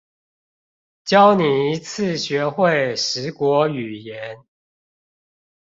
[1.05, 4.39] 教你一次學會十國語言